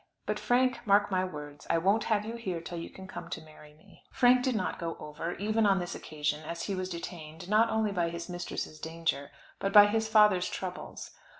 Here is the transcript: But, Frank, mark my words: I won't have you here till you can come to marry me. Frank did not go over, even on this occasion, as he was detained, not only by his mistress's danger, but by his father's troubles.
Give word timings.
But, 0.25 0.39
Frank, 0.39 0.79
mark 0.87 1.11
my 1.11 1.23
words: 1.23 1.67
I 1.69 1.77
won't 1.77 2.05
have 2.05 2.25
you 2.25 2.35
here 2.35 2.59
till 2.59 2.79
you 2.79 2.89
can 2.89 3.07
come 3.07 3.29
to 3.29 3.41
marry 3.43 3.75
me. 3.75 4.01
Frank 4.11 4.41
did 4.43 4.55
not 4.55 4.79
go 4.79 4.97
over, 4.99 5.35
even 5.35 5.67
on 5.67 5.77
this 5.77 5.93
occasion, 5.93 6.43
as 6.43 6.63
he 6.63 6.73
was 6.73 6.89
detained, 6.89 7.47
not 7.47 7.69
only 7.69 7.91
by 7.91 8.09
his 8.09 8.27
mistress's 8.27 8.79
danger, 8.79 9.29
but 9.59 9.71
by 9.71 9.85
his 9.85 10.07
father's 10.07 10.49
troubles. 10.49 11.11